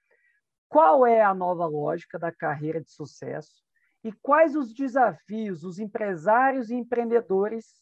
qual 0.67 1.05
é 1.05 1.21
a 1.21 1.33
nova 1.33 1.65
lógica 1.65 2.19
da 2.19 2.31
carreira 2.31 2.81
de 2.81 2.91
sucesso 2.91 3.63
e 4.03 4.11
quais 4.11 4.55
os 4.55 4.73
desafios 4.73 5.63
os 5.63 5.79
empresários 5.79 6.69
e 6.69 6.75
empreendedores 6.75 7.81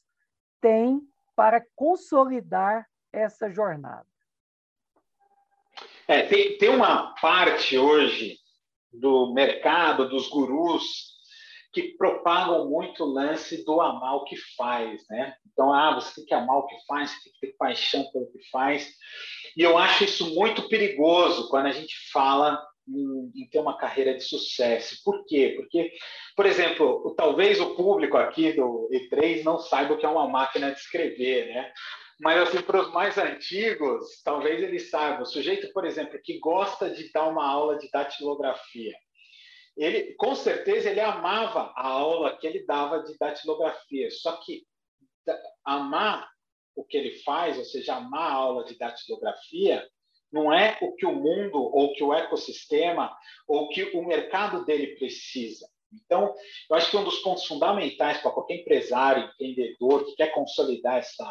têm 0.62 1.02
para 1.36 1.66
consolidar 1.76 2.88
essa 3.12 3.50
jornada? 3.50 4.06
É, 6.08 6.24
tem, 6.28 6.58
tem 6.58 6.70
uma 6.70 7.16
parte 7.16 7.78
hoje 7.78 8.38
do 8.94 9.34
mercado, 9.34 10.08
dos 10.08 10.30
gurus, 10.30 11.14
que 11.74 11.96
propagam 11.98 12.70
muito 12.70 13.04
o 13.04 13.12
lance 13.12 13.66
do 13.66 13.82
amar 13.82 14.18
o 14.18 14.26
que 14.26 14.36
faz, 14.56 15.02
né? 15.10 15.36
Então, 15.52 15.74
ah, 15.74 15.96
você 15.96 16.16
tem 16.16 16.26
que 16.26 16.34
amar 16.34 16.58
o 16.58 16.68
que 16.68 16.76
faz, 16.88 17.10
você 17.10 17.24
tem 17.24 17.34
que 17.34 17.48
ter 17.48 17.58
paixão 17.58 18.04
pelo 18.12 18.32
que 18.32 18.40
faz. 18.52 18.92
E 19.58 19.62
eu 19.62 19.78
acho 19.78 20.04
isso 20.04 20.34
muito 20.36 20.68
perigoso 20.70 21.50
quando 21.50 21.66
a 21.66 21.72
gente 21.72 21.96
fala 22.12 22.64
em, 22.88 23.32
em 23.36 23.50
ter 23.50 23.60
uma 23.60 23.78
carreira 23.78 24.14
de 24.14 24.24
sucesso. 24.24 24.98
Por 25.04 25.26
quê? 25.26 25.54
Porque, 25.58 25.92
por 26.36 26.46
exemplo, 26.46 27.14
talvez 27.18 27.60
o 27.60 27.76
público 27.76 28.18
aqui 28.18 28.54
do 28.54 28.90
E3 28.92 29.44
não 29.44 29.58
saiba 29.58 29.96
o 29.96 29.98
que 29.98 30.06
é 30.06 30.10
uma 30.10 30.28
máquina 30.28 30.72
de 30.72 30.80
escrever, 30.80 31.48
né? 31.48 31.72
Mas, 32.24 32.40
assim, 32.40 32.62
para 32.62 32.82
os 32.82 32.92
mais 32.94 33.18
antigos, 33.18 34.22
talvez 34.24 34.64
eles 34.64 34.90
saibam. 34.90 35.24
O 35.24 35.26
sujeito, 35.26 35.74
por 35.74 35.86
exemplo, 35.86 36.18
que 36.24 36.40
gosta 36.40 36.90
de 36.90 37.12
dar 37.12 37.28
uma 37.28 37.46
aula 37.46 37.78
de 37.78 37.92
datilografia, 37.92 38.96
ele, 39.76 40.14
com 40.14 40.34
certeza, 40.34 40.90
ele 40.90 41.02
amava 41.02 41.74
a 41.76 41.86
aula 41.86 42.38
que 42.38 42.48
ele 42.48 42.66
dava 42.66 43.04
de 43.04 43.18
datilografia. 43.18 44.10
Só 44.10 44.38
que 44.38 44.66
amar 45.66 46.30
o 46.76 46.86
que 46.86 46.96
ele 46.96 47.20
faz, 47.24 47.58
ou 47.58 47.66
seja, 47.66 47.96
amar 47.96 48.32
a 48.32 48.36
aula 48.36 48.64
de 48.64 48.78
datilografia, 48.78 49.86
não 50.32 50.52
é 50.52 50.78
o 50.82 50.96
que 50.96 51.06
o 51.06 51.14
mundo 51.14 51.62
ou 51.62 51.94
que 51.94 52.04
o 52.04 52.14
ecossistema 52.14 53.14
ou 53.46 53.68
que 53.68 53.84
o 53.98 54.06
mercado 54.06 54.64
dele 54.64 54.96
precisa. 54.96 55.68
Então, 55.92 56.34
eu 56.70 56.76
acho 56.78 56.90
que 56.90 56.98
um 56.98 57.04
dos 57.04 57.20
pontos 57.20 57.46
fundamentais 57.46 58.20
para 58.20 58.32
qualquer 58.32 58.62
empresário, 58.62 59.26
empreendedor 59.26 60.06
que 60.06 60.16
quer 60.16 60.34
consolidar 60.34 60.98
essa, 60.98 61.26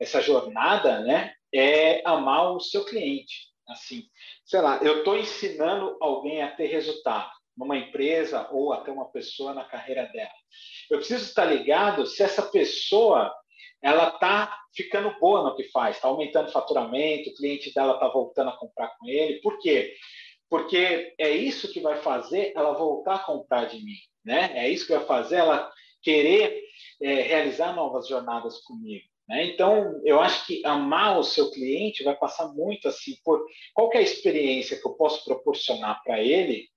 essa 0.00 0.20
jornada, 0.20 1.00
né, 1.00 1.32
é 1.54 2.02
amar 2.06 2.52
o 2.52 2.60
seu 2.60 2.84
cliente. 2.84 3.52
Assim, 3.68 4.02
sei 4.44 4.60
lá, 4.60 4.78
eu 4.82 4.98
estou 4.98 5.16
ensinando 5.16 5.96
alguém 6.00 6.42
a 6.42 6.50
ter 6.54 6.66
resultado 6.66 7.30
numa 7.56 7.76
empresa 7.76 8.48
ou 8.50 8.72
até 8.72 8.90
uma 8.90 9.10
pessoa 9.10 9.54
na 9.54 9.64
carreira 9.64 10.06
dela. 10.06 10.32
Eu 10.90 10.98
preciso 10.98 11.24
estar 11.24 11.44
ligado 11.44 12.06
se 12.06 12.22
essa 12.22 12.42
pessoa 12.42 13.32
ela 13.82 14.08
está 14.08 14.56
ficando 14.74 15.18
boa 15.18 15.42
no 15.42 15.56
que 15.56 15.64
faz, 15.64 15.96
está 15.96 16.08
aumentando 16.08 16.48
o 16.48 16.52
faturamento, 16.52 17.30
o 17.30 17.34
cliente 17.34 17.72
dela 17.74 17.94
está 17.94 18.08
voltando 18.08 18.50
a 18.50 18.56
comprar 18.56 18.96
com 18.96 19.08
ele. 19.08 19.40
Por 19.40 19.58
quê? 19.58 19.94
Porque 20.48 21.14
é 21.18 21.30
isso 21.30 21.72
que 21.72 21.80
vai 21.80 21.96
fazer 22.00 22.52
ela 22.54 22.72
voltar 22.72 23.16
a 23.16 23.24
comprar 23.24 23.66
de 23.66 23.82
mim, 23.82 23.96
né? 24.24 24.52
É 24.54 24.68
isso 24.68 24.86
que 24.86 24.94
vai 24.94 25.04
fazer 25.04 25.36
ela 25.36 25.70
querer 26.02 26.62
é, 27.00 27.14
realizar 27.22 27.74
novas 27.74 28.06
jornadas 28.06 28.58
comigo. 28.60 29.04
Né? 29.32 29.46
Então, 29.46 29.98
eu 30.04 30.20
acho 30.20 30.46
que 30.46 30.60
amar 30.62 31.18
o 31.18 31.24
seu 31.24 31.50
cliente 31.50 32.04
vai 32.04 32.14
passar 32.14 32.48
muito 32.48 32.86
assim 32.86 33.16
por 33.24 33.42
qual 33.72 33.90
é 33.94 33.98
a 33.98 34.02
experiência 34.02 34.78
que 34.78 34.86
eu 34.86 34.92
posso 34.92 35.24
proporcionar 35.24 36.02
para 36.04 36.20
ele 36.20 36.68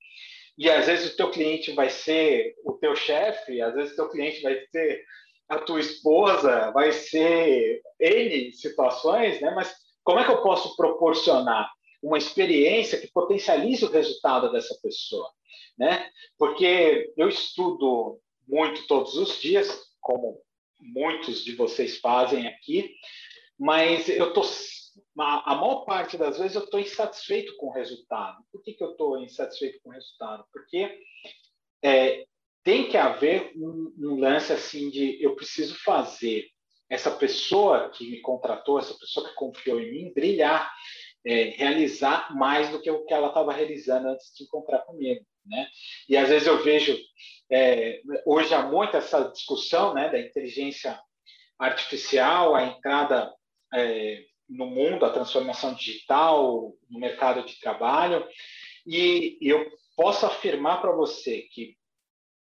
e 0.58 0.70
às 0.70 0.86
vezes 0.86 1.12
o 1.12 1.18
teu 1.18 1.30
cliente 1.30 1.74
vai 1.74 1.90
ser 1.90 2.56
o 2.64 2.72
teu 2.72 2.96
chefe, 2.96 3.62
às 3.62 3.74
vezes 3.74 3.92
o 3.92 3.96
teu 3.98 4.10
cliente 4.10 4.42
vai 4.42 4.58
ser 4.72 5.04
a 5.50 5.60
tua 5.60 5.82
esposa, 5.82 6.72
vai 6.72 6.94
ser 6.94 7.82
N 8.00 8.54
situações, 8.54 9.42
né? 9.42 9.52
Mas 9.54 9.76
como 10.02 10.20
é 10.20 10.24
que 10.24 10.32
eu 10.32 10.42
posso 10.42 10.78
proporcionar 10.78 11.70
uma 12.02 12.18
experiência 12.18 12.98
que 12.98 13.12
potencialize 13.12 13.84
o 13.84 13.92
resultado 13.92 14.50
dessa 14.54 14.80
pessoa, 14.82 15.30
né? 15.78 16.10
Porque 16.38 17.12
eu 17.18 17.28
estudo 17.28 18.18
muito 18.48 18.88
todos 18.88 19.18
os 19.18 19.42
dias, 19.42 19.78
como 20.00 20.40
muitos 20.80 21.44
de 21.44 21.56
vocês 21.56 21.98
fazem 22.00 22.48
aqui, 22.48 22.96
mas 23.58 24.10
eu 24.10 24.34
tô 24.34 24.44
a 25.18 25.56
maior 25.56 25.86
parte 25.86 26.18
das 26.18 26.38
vezes 26.38 26.56
eu 26.56 26.64
estou 26.64 26.80
insatisfeito 26.80 27.56
com 27.58 27.68
o 27.68 27.74
resultado. 27.74 28.38
Por 28.52 28.62
que, 28.62 28.74
que 28.74 28.84
eu 28.84 28.92
estou 28.92 29.18
insatisfeito 29.20 29.80
com 29.82 29.90
o 29.90 29.94
resultado? 29.94 30.46
Porque 30.52 31.00
é, 31.84 32.26
tem 32.64 32.90
que 32.90 32.98
haver 32.98 33.52
um, 33.56 33.94
um, 33.98 34.20
lance 34.20 34.52
assim 34.52 34.90
de 34.90 35.22
eu 35.24 35.36
preciso 35.36 35.76
fazer 35.84 36.48
essa 36.90 37.12
pessoa 37.12 37.90
que 37.90 38.10
me 38.10 38.22
contratou, 38.22 38.80
essa 38.80 38.94
pessoa 38.98 39.28
que 39.30 39.36
confiou 39.36 39.80
em 39.80 39.92
mim, 39.92 40.14
brilhar, 40.14 40.72
é, 41.26 41.44
realizar 41.56 42.36
mais 42.36 42.70
do 42.70 42.82
que 42.82 42.90
o 42.90 43.06
que 43.06 43.14
ela 43.14 43.30
estava 43.30 43.52
realizando 43.52 44.10
antes 44.10 44.34
de 44.36 44.44
encontrar 44.44 44.80
comigo, 44.80 45.26
né? 45.46 45.68
E 46.08 46.18
às 46.18 46.30
vezes 46.30 46.48
eu 46.48 46.64
vejo 46.64 46.98
é, 47.52 48.02
hoje 48.26 48.54
há 48.54 48.64
muito 48.64 48.98
essa 48.98 49.30
discussão, 49.30 49.94
né, 49.94 50.10
da 50.10 50.20
inteligência 50.20 51.00
artificial, 51.60 52.56
a 52.56 52.64
entrada 52.64 53.32
é, 53.74 54.24
no 54.50 54.66
mundo, 54.66 55.06
a 55.06 55.12
transformação 55.12 55.74
digital, 55.74 56.74
no 56.90 57.00
mercado 57.00 57.46
de 57.46 57.60
trabalho, 57.60 58.28
e 58.86 59.38
eu 59.42 59.72
posso 59.96 60.26
afirmar 60.26 60.82
para 60.82 60.92
você 60.92 61.44
que 61.52 61.76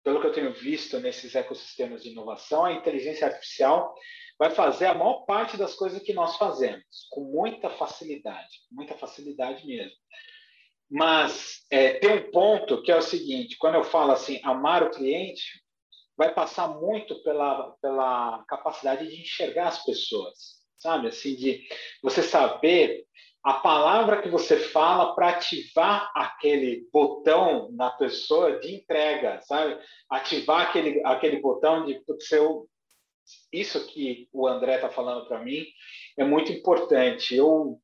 pelo 0.03 0.21
que 0.21 0.27
eu 0.27 0.31
tenho 0.31 0.53
visto 0.53 0.99
nesses 0.99 1.35
ecossistemas 1.35 2.03
de 2.03 2.09
inovação, 2.09 2.63
a 2.65 2.73
inteligência 2.73 3.27
artificial 3.27 3.93
vai 4.37 4.49
fazer 4.49 4.85
a 4.85 4.93
maior 4.93 5.25
parte 5.25 5.57
das 5.57 5.75
coisas 5.75 6.01
que 6.01 6.13
nós 6.13 6.37
fazemos, 6.37 6.83
com 7.11 7.25
muita 7.25 7.69
facilidade, 7.69 8.61
muita 8.71 8.95
facilidade 8.95 9.67
mesmo. 9.67 9.95
Mas 10.89 11.65
é, 11.69 11.93
tem 11.93 12.11
um 12.11 12.31
ponto 12.31 12.81
que 12.81 12.91
é 12.91 12.97
o 12.97 13.01
seguinte: 13.01 13.57
quando 13.57 13.75
eu 13.75 13.83
falo 13.83 14.11
assim, 14.11 14.39
amar 14.43 14.83
o 14.83 14.89
cliente, 14.89 15.61
vai 16.17 16.33
passar 16.33 16.67
muito 16.67 17.21
pela, 17.23 17.71
pela 17.81 18.43
capacidade 18.47 19.07
de 19.07 19.21
enxergar 19.21 19.67
as 19.67 19.85
pessoas, 19.85 20.59
sabe? 20.77 21.07
Assim, 21.07 21.35
de 21.35 21.63
você 22.01 22.23
saber 22.23 23.05
a 23.43 23.53
palavra 23.53 24.21
que 24.21 24.29
você 24.29 24.57
fala 24.57 25.15
para 25.15 25.29
ativar 25.29 26.11
aquele 26.13 26.87
botão 26.91 27.69
na 27.71 27.89
pessoa 27.91 28.59
de 28.59 28.75
entrega, 28.75 29.39
sabe? 29.43 29.79
Ativar 30.09 30.67
aquele, 30.67 31.01
aquele 31.05 31.39
botão 31.39 31.85
de 31.85 32.01
seu 32.19 32.67
isso 33.53 33.85
que 33.87 34.27
o 34.33 34.47
André 34.47 34.75
está 34.75 34.89
falando 34.89 35.27
para 35.27 35.43
mim 35.43 35.63
é 36.17 36.23
muito 36.23 36.51
importante. 36.51 37.35
Eu 37.35 37.79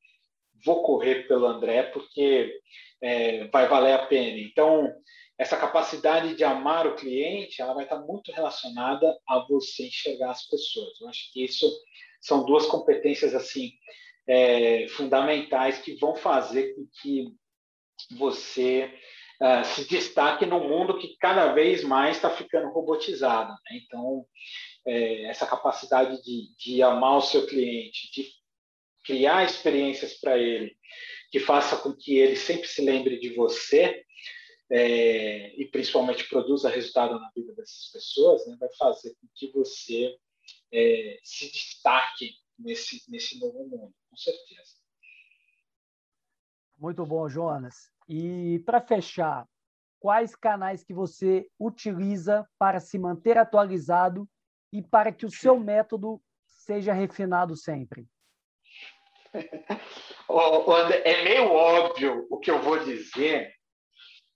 vou 0.63 0.83
correr 0.83 1.27
pelo 1.27 1.45
André 1.45 1.83
porque 1.83 2.59
é, 3.01 3.47
vai 3.47 3.67
valer 3.67 3.93
a 3.93 4.05
pena. 4.05 4.39
Então, 4.39 4.93
essa 5.37 5.57
capacidade 5.57 6.35
de 6.35 6.43
amar 6.43 6.87
o 6.87 6.95
cliente, 6.95 7.61
ela 7.61 7.73
vai 7.73 7.83
estar 7.83 7.99
muito 7.99 8.31
relacionada 8.31 9.17
a 9.27 9.39
você 9.39 9.87
enxergar 9.87 10.31
as 10.31 10.47
pessoas. 10.47 10.99
Eu 11.01 11.09
acho 11.09 11.31
que 11.33 11.43
isso 11.43 11.69
são 12.21 12.45
duas 12.45 12.65
competências 12.65 13.35
assim 13.35 13.71
é, 14.27 14.87
fundamentais 14.89 15.79
que 15.79 15.95
vão 15.95 16.15
fazer 16.15 16.73
com 16.75 16.87
que 17.01 17.27
você 18.17 18.91
uh, 19.41 19.63
se 19.65 19.87
destaque 19.87 20.45
no 20.45 20.59
mundo 20.59 20.97
que 20.97 21.15
cada 21.17 21.53
vez 21.53 21.83
mais 21.83 22.15
está 22.15 22.29
ficando 22.29 22.69
robotizado. 22.69 23.51
Né? 23.51 23.81
Então, 23.85 24.25
é, 24.85 25.25
essa 25.25 25.45
capacidade 25.45 26.21
de, 26.23 26.55
de 26.57 26.81
amar 26.81 27.17
o 27.17 27.21
seu 27.21 27.45
cliente, 27.45 28.11
de 28.11 28.29
criar 29.05 29.45
experiências 29.45 30.15
para 30.15 30.37
ele, 30.37 30.75
que 31.31 31.39
faça 31.39 31.77
com 31.77 31.93
que 31.93 32.17
ele 32.17 32.35
sempre 32.35 32.67
se 32.67 32.81
lembre 32.81 33.19
de 33.19 33.33
você, 33.33 34.03
é, 34.69 35.53
e 35.61 35.65
principalmente 35.65 36.27
produza 36.27 36.69
resultado 36.69 37.19
na 37.19 37.29
vida 37.35 37.53
dessas 37.53 37.91
pessoas, 37.91 38.47
né, 38.47 38.57
vai 38.59 38.69
fazer 38.77 39.13
com 39.21 39.27
que 39.35 39.51
você 39.51 40.17
é, 40.73 41.19
se 41.23 41.51
destaque 41.51 42.31
nesse, 42.57 43.03
nesse 43.09 43.39
novo 43.39 43.67
mundo, 43.67 43.93
com 44.09 44.17
certeza. 44.17 44.75
Muito 46.77 47.05
bom, 47.05 47.29
Jonas. 47.29 47.91
E 48.07 48.59
para 48.65 48.81
fechar, 48.81 49.47
quais 49.99 50.35
canais 50.35 50.83
que 50.83 50.93
você 50.93 51.47
utiliza 51.59 52.47
para 52.57 52.79
se 52.79 52.97
manter 52.97 53.37
atualizado 53.37 54.27
e 54.73 54.81
para 54.81 55.11
que 55.11 55.25
o 55.25 55.31
seu 55.31 55.59
método 55.59 56.21
seja 56.45 56.91
refinado 56.91 57.55
sempre? 57.55 58.07
É 61.03 61.23
meio 61.23 61.51
óbvio 61.51 62.27
o 62.29 62.39
que 62.39 62.51
eu 62.51 62.61
vou 62.61 62.79
dizer, 62.79 63.53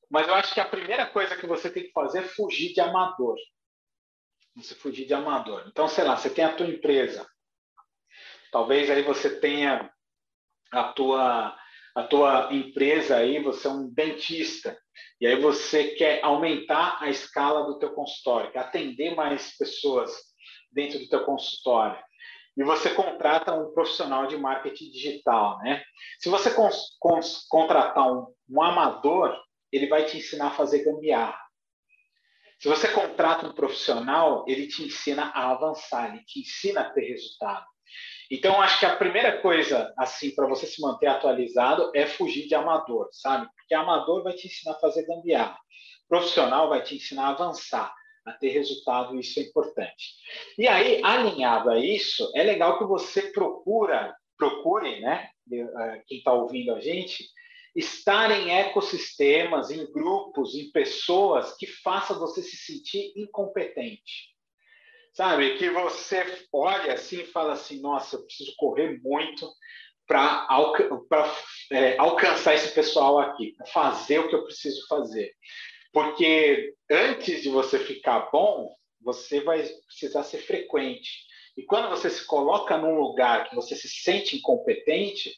mas 0.09 0.27
eu 0.27 0.33
acho 0.35 0.53
que 0.53 0.59
a 0.59 0.65
primeira 0.65 1.05
coisa 1.05 1.35
que 1.35 1.47
você 1.47 1.69
tem 1.69 1.83
que 1.83 1.91
fazer 1.91 2.19
é 2.19 2.27
fugir 2.27 2.73
de 2.73 2.81
amador. 2.81 3.37
Você 4.55 4.75
fugir 4.75 5.05
de 5.05 5.13
amador. 5.13 5.65
Então, 5.67 5.87
sei 5.87 6.03
lá, 6.03 6.17
você 6.17 6.29
tem 6.29 6.43
a 6.43 6.55
tua 6.55 6.67
empresa, 6.67 7.27
Talvez 8.51 8.89
aí 8.89 9.03
você 9.03 9.39
tenha 9.39 9.91
a 10.71 10.83
tua 10.93 11.57
a 11.95 12.03
tua 12.03 12.53
empresa 12.53 13.17
aí, 13.17 13.41
você 13.41 13.67
é 13.67 13.71
um 13.71 13.91
dentista 13.91 14.79
e 15.19 15.27
aí 15.27 15.35
você 15.41 15.95
quer 15.95 16.23
aumentar 16.23 16.97
a 17.01 17.09
escala 17.09 17.65
do 17.65 17.77
teu 17.79 17.93
consultório, 17.93 18.51
quer 18.51 18.59
atender 18.59 19.15
mais 19.15 19.57
pessoas 19.57 20.11
dentro 20.71 20.99
do 20.99 21.09
teu 21.09 21.25
consultório. 21.25 22.01
E 22.57 22.63
você 22.63 22.89
contrata 22.89 23.53
um 23.53 23.71
profissional 23.73 24.27
de 24.27 24.37
marketing 24.37 24.91
digital, 24.91 25.57
né? 25.59 25.81
Se 26.19 26.29
você 26.29 26.53
contratar 27.49 28.11
um, 28.11 28.27
um 28.49 28.61
amador, 28.61 29.35
ele 29.71 29.87
vai 29.87 30.05
te 30.05 30.17
ensinar 30.17 30.47
a 30.47 30.51
fazer 30.51 30.83
gambiarra. 30.83 31.39
Se 32.59 32.67
você 32.67 32.89
contrata 32.89 33.47
um 33.47 33.53
profissional, 33.53 34.43
ele 34.47 34.67
te 34.67 34.83
ensina 34.83 35.31
a 35.33 35.51
avançar, 35.51 36.09
ele 36.09 36.23
te 36.25 36.41
ensina 36.41 36.81
a 36.81 36.89
ter 36.89 37.07
resultado. 37.07 37.65
Então, 38.29 38.61
acho 38.61 38.79
que 38.79 38.85
a 38.85 38.95
primeira 38.95 39.41
coisa, 39.41 39.91
assim, 39.97 40.35
para 40.35 40.45
você 40.45 40.67
se 40.67 40.81
manter 40.81 41.07
atualizado 41.07 41.91
é 41.95 42.05
fugir 42.05 42.47
de 42.47 42.53
amador, 42.53 43.09
sabe? 43.11 43.47
Porque 43.55 43.73
amador 43.73 44.23
vai 44.23 44.33
te 44.33 44.47
ensinar 44.47 44.75
a 44.75 44.79
fazer 44.79 45.05
gambiarra. 45.05 45.57
Profissional 46.07 46.69
vai 46.69 46.83
te 46.83 46.95
ensinar 46.95 47.27
a 47.27 47.29
avançar, 47.29 47.93
a 48.25 48.33
ter 48.33 48.49
resultado, 48.49 49.19
isso 49.19 49.39
é 49.39 49.43
importante. 49.43 50.15
E 50.57 50.67
aí, 50.67 51.01
alinhado 51.03 51.69
a 51.69 51.79
isso, 51.79 52.31
é 52.35 52.43
legal 52.43 52.77
que 52.77 52.85
você 52.85 53.23
procura, 53.31 54.15
procure, 54.37 54.99
né? 54.99 55.29
Eh, 55.51 56.03
quem 56.07 56.19
está 56.19 56.33
ouvindo 56.33 56.73
a 56.73 56.79
gente, 56.79 57.25
estar 57.75 58.31
em 58.31 58.51
ecossistemas, 58.51 59.71
em 59.71 59.89
grupos, 59.91 60.55
em 60.55 60.71
pessoas 60.71 61.55
que 61.57 61.65
façam 61.65 62.19
você 62.19 62.41
se 62.41 62.57
sentir 62.57 63.13
incompetente. 63.15 64.29
Sabe? 65.13 65.57
Que 65.57 65.69
você 65.69 66.23
olha 66.53 66.93
assim 66.93 67.21
e 67.21 67.27
fala 67.27 67.53
assim: 67.53 67.81
nossa, 67.81 68.15
eu 68.15 68.25
preciso 68.25 68.53
correr 68.57 68.99
muito 69.01 69.49
para 70.07 70.47
alca 70.49 70.89
é, 71.71 71.95
alcançar 71.97 72.55
esse 72.55 72.73
pessoal 72.73 73.19
aqui, 73.19 73.55
fazer 73.71 74.19
o 74.19 74.27
que 74.27 74.35
eu 74.35 74.43
preciso 74.43 74.87
fazer. 74.87 75.31
Porque 75.91 76.73
antes 76.89 77.41
de 77.41 77.49
você 77.49 77.79
ficar 77.79 78.29
bom, 78.31 78.73
você 79.01 79.41
vai 79.41 79.67
precisar 79.87 80.23
ser 80.23 80.39
frequente. 80.39 81.09
E 81.57 81.63
quando 81.63 81.89
você 81.89 82.09
se 82.09 82.25
coloca 82.25 82.77
num 82.77 82.99
lugar 82.99 83.49
que 83.49 83.55
você 83.55 83.75
se 83.75 83.89
sente 83.89 84.37
incompetente, 84.37 85.33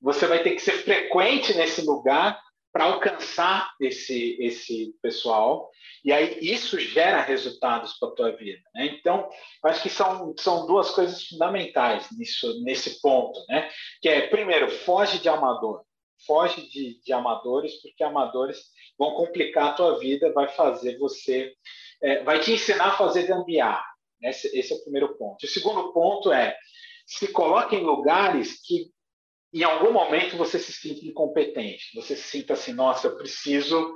você 0.00 0.26
vai 0.26 0.42
ter 0.42 0.52
que 0.52 0.60
ser 0.60 0.72
frequente 0.72 1.54
nesse 1.54 1.82
lugar 1.82 2.40
para 2.72 2.84
alcançar 2.84 3.72
esse, 3.80 4.36
esse 4.38 4.94
pessoal. 5.00 5.70
E 6.04 6.12
aí 6.12 6.38
isso 6.42 6.78
gera 6.78 7.22
resultados 7.22 7.94
para 7.94 8.10
tua 8.10 8.36
vida. 8.36 8.60
Né? 8.74 8.86
Então, 8.86 9.28
acho 9.64 9.82
que 9.82 9.88
são, 9.88 10.34
são 10.38 10.66
duas 10.66 10.90
coisas 10.90 11.26
fundamentais 11.26 12.06
nisso, 12.16 12.62
nesse 12.62 13.00
ponto. 13.00 13.42
Né? 13.48 13.70
Que 14.02 14.10
é, 14.10 14.28
primeiro, 14.28 14.70
foge 14.70 15.18
de 15.18 15.28
amador. 15.28 15.82
Foge 16.26 16.68
de, 16.68 17.00
de 17.02 17.12
amadores, 17.12 17.80
porque 17.80 18.04
amadores 18.04 18.58
vão 18.98 19.14
complicar 19.14 19.68
a 19.68 19.72
tua 19.72 19.98
vida, 19.98 20.32
vai 20.32 20.48
fazer 20.48 20.98
você... 20.98 21.52
É, 22.02 22.22
vai 22.24 22.40
te 22.40 22.52
ensinar 22.52 22.88
a 22.88 22.96
fazer 22.96 23.26
gambiarra. 23.26 23.84
Esse, 24.22 24.48
esse 24.58 24.72
é 24.72 24.76
o 24.76 24.82
primeiro 24.82 25.16
ponto. 25.16 25.44
O 25.44 25.48
segundo 25.48 25.92
ponto 25.92 26.30
é 26.32 26.56
se 27.06 27.28
coloque 27.28 27.76
em 27.76 27.84
lugares 27.84 28.60
que 28.62 28.90
em 29.54 29.62
algum 29.62 29.92
momento 29.92 30.36
você 30.36 30.58
se 30.58 30.72
sinta 30.72 31.06
incompetente, 31.06 31.94
você 31.94 32.16
se 32.16 32.24
sinta 32.24 32.54
assim, 32.54 32.72
nossa, 32.72 33.06
eu 33.06 33.16
preciso 33.16 33.94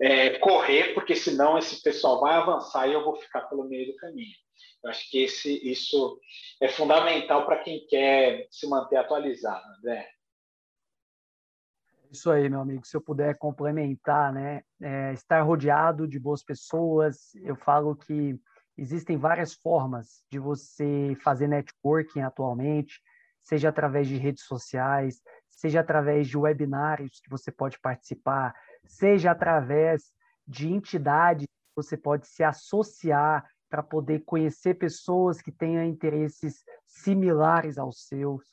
é, 0.00 0.38
correr, 0.38 0.94
porque 0.94 1.16
senão 1.16 1.58
esse 1.58 1.82
pessoal 1.82 2.20
vai 2.20 2.34
avançar 2.34 2.86
e 2.86 2.92
eu 2.92 3.04
vou 3.04 3.16
ficar 3.16 3.42
pelo 3.42 3.64
meio 3.64 3.86
do 3.86 3.96
caminho. 3.96 4.36
Eu 4.82 4.90
acho 4.90 5.10
que 5.10 5.24
esse, 5.24 5.68
isso 5.68 6.18
é 6.60 6.68
fundamental 6.68 7.44
para 7.44 7.58
quem 7.58 7.86
quer 7.86 8.46
se 8.50 8.68
manter 8.68 8.96
atualizado, 8.96 9.64
André. 9.78 10.08
Isso 12.10 12.30
aí, 12.30 12.48
meu 12.48 12.60
amigo. 12.60 12.84
Se 12.84 12.96
eu 12.96 13.00
puder 13.00 13.38
complementar, 13.38 14.32
né? 14.32 14.62
É, 14.80 15.12
estar 15.12 15.42
rodeado 15.42 16.08
de 16.08 16.18
boas 16.18 16.42
pessoas, 16.42 17.34
eu 17.36 17.54
falo 17.54 17.94
que 17.94 18.38
existem 18.76 19.16
várias 19.16 19.54
formas 19.54 20.24
de 20.30 20.38
você 20.38 21.16
fazer 21.22 21.46
networking 21.46 22.20
atualmente 22.20 23.00
seja 23.42 23.68
através 23.68 24.06
de 24.06 24.16
redes 24.16 24.44
sociais, 24.44 25.20
seja 25.48 25.80
através 25.80 26.28
de 26.28 26.38
webinários 26.38 27.20
que 27.20 27.28
você 27.28 27.50
pode 27.50 27.78
participar, 27.80 28.54
seja 28.84 29.32
através 29.32 30.12
de 30.46 30.68
entidades 30.68 31.46
que 31.46 31.76
você 31.76 31.96
pode 31.96 32.26
se 32.28 32.42
associar 32.42 33.44
para 33.68 33.82
poder 33.82 34.20
conhecer 34.20 34.74
pessoas 34.74 35.40
que 35.40 35.52
tenham 35.52 35.84
interesses 35.84 36.64
similares 36.86 37.78
aos 37.78 38.06
seus. 38.06 38.44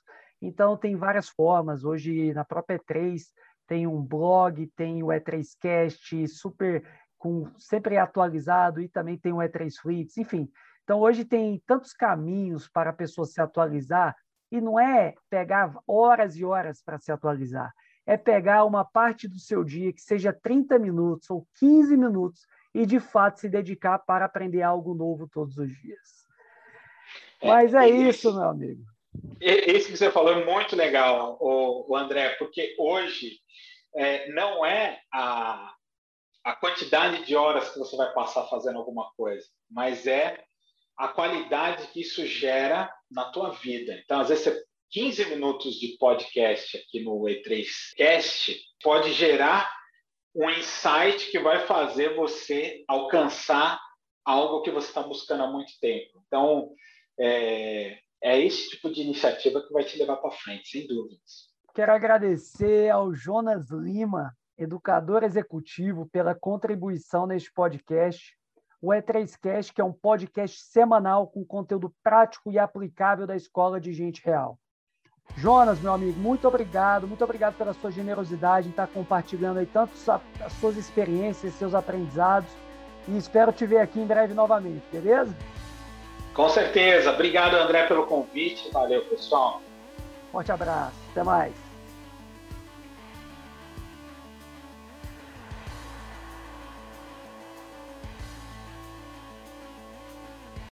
Então, 0.42 0.78
tem 0.78 0.96
várias 0.96 1.30
formas. 1.30 1.84
Hoje, 1.84 2.34
na 2.34 2.46
própria 2.46 2.78
E3, 2.78 3.22
tem 3.68 3.86
um 3.86 4.02
blog, 4.02 4.66
tem 4.76 5.04
o 5.04 5.08
E3Cast, 5.08 6.28
super 6.28 6.84
com 7.18 7.50
sempre 7.58 7.98
atualizado, 7.98 8.80
e 8.80 8.88
também 8.88 9.18
tem 9.18 9.34
o 9.34 9.38
E3 9.38 9.74
Flits, 9.82 10.18
enfim. 10.18 10.50
Então, 10.84 11.00
hoje 11.00 11.26
tem 11.26 11.62
tantos 11.66 11.92
caminhos 11.92 12.70
para 12.70 12.92
a 12.92 12.94
pessoa 12.94 13.26
se 13.26 13.42
atualizar 13.42 14.16
e 14.50 14.62
não 14.62 14.80
é 14.80 15.14
pegar 15.30 15.78
horas 15.86 16.38
e 16.38 16.46
horas 16.46 16.82
para 16.82 16.98
se 16.98 17.12
atualizar, 17.12 17.74
é 18.06 18.16
pegar 18.16 18.64
uma 18.64 18.86
parte 18.86 19.28
do 19.28 19.38
seu 19.38 19.64
dia, 19.64 19.92
que 19.92 20.02
seja 20.02 20.32
30 20.32 20.80
minutos 20.80 21.30
ou 21.30 21.46
15 21.60 21.98
minutos, 21.98 22.48
e 22.74 22.86
de 22.86 23.00
fato 23.00 23.40
se 23.40 23.50
dedicar 23.50 24.00
para 24.00 24.26
aprender 24.26 24.62
algo 24.62 24.94
novo 24.94 25.28
todos 25.28 25.58
os 25.58 25.70
dias. 25.70 26.26
É, 27.42 27.48
Mas 27.48 27.74
é, 27.74 27.80
é 27.80 27.90
isso, 27.90 28.34
meu 28.34 28.50
amigo. 28.50 28.84
Esse 29.40 29.92
que 29.92 29.98
você 29.98 30.12
falou 30.12 30.34
é 30.34 30.46
muito 30.46 30.76
legal, 30.76 31.38
o, 31.40 31.96
André, 31.96 32.30
porque 32.40 32.76
hoje 32.80 33.40
é, 33.96 34.30
não 34.32 34.66
é 34.66 35.00
a, 35.14 35.74
a 36.44 36.56
quantidade 36.56 37.26
de 37.26 37.36
horas 37.36 37.70
que 37.70 37.80
você 37.80 37.96
vai 37.96 38.12
passar 38.14 38.48
fazendo 38.48 38.80
alguma 38.80 39.12
coisa, 39.16 39.46
mas 39.70 40.08
é 40.08 40.44
a 40.98 41.08
qualidade 41.08 41.88
que 41.88 42.02
isso 42.02 42.26
gera 42.26 42.92
na 43.12 43.26
tua 43.26 43.52
vida. 43.52 43.94
Então, 44.04 44.20
às 44.20 44.30
vezes, 44.30 44.44
você 44.44 44.68
15 44.90 45.26
minutos 45.26 45.76
de 45.76 45.98
podcast 45.98 46.78
aqui 46.78 47.02
no 47.02 47.22
E3Cast 47.24 48.58
pode 48.82 49.12
gerar 49.12 49.70
um 50.34 50.50
insight 50.50 51.30
que 51.30 51.40
vai 51.40 51.66
fazer 51.66 52.16
você 52.16 52.86
alcançar 52.88 53.80
algo 54.24 54.62
que 54.62 54.72
você 54.72 54.88
está 54.88 55.02
buscando 55.02 55.44
há 55.44 55.48
muito 55.48 55.74
tempo. 55.82 56.24
Então, 56.26 56.72
é, 57.20 58.00
é 58.24 58.40
esse 58.40 58.70
tipo 58.70 58.92
de 58.92 59.02
iniciativa 59.02 59.62
que 59.62 59.74
vai 59.74 59.84
te 59.84 59.98
levar 59.98 60.18
para 60.18 60.32
frente, 60.32 60.70
sem 60.70 60.88
dúvidas. 60.88 61.48
Quero 61.74 61.92
agradecer 61.92 62.90
ao 62.90 63.14
Jonas 63.14 63.70
Lima, 63.70 64.36
educador 64.58 65.24
executivo, 65.24 66.08
pela 66.10 66.34
contribuição 66.34 67.28
neste 67.28 67.52
podcast 67.54 68.38
o 68.82 68.90
E3Cast, 68.90 69.74
que 69.74 69.82
é 69.82 69.84
um 69.84 69.92
podcast 69.92 70.60
semanal 70.62 71.28
com 71.28 71.44
conteúdo 71.44 71.94
prático 72.04 72.52
e 72.52 72.60
aplicável 72.60 73.26
da 73.26 73.36
Escola 73.36 73.80
de 73.80 73.92
Gente 73.92 74.24
Real. 74.24 74.58
Jonas, 75.36 75.80
meu 75.82 75.94
amigo, 75.94 76.18
muito 76.20 76.48
obrigado, 76.48 77.08
muito 77.08 77.24
obrigado 77.24 77.58
pela 77.58 77.74
sua 77.74 77.92
generosidade 77.92 78.68
em 78.68 78.72
estar 78.72 78.88
compartilhando 78.88 79.60
aí 79.60 79.66
tanto 79.66 79.92
as 80.40 80.54
suas 80.54 80.78
experiências, 80.78 81.54
seus 81.56 81.74
aprendizados, 81.74 82.50
e 83.08 83.18
espero 83.18 83.52
te 83.52 83.66
ver 83.66 83.80
aqui 83.80 84.00
em 84.00 84.06
breve 84.06 84.34
novamente, 84.34 84.86
beleza? 84.92 85.36
Com 86.38 86.50
certeza. 86.50 87.12
Obrigado, 87.12 87.56
André, 87.56 87.88
pelo 87.88 88.06
convite. 88.06 88.70
Valeu, 88.72 89.02
pessoal. 89.06 89.60
Forte 90.32 90.52
abraço. 90.52 90.94
Até 91.12 91.24
mais. 91.24 91.67